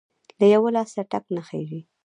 له 0.39 0.45
يوه 0.53 0.69
لاسه 0.75 1.01
ټک 1.11 1.25
نه 1.35 1.41
خیژي!. 1.47 1.79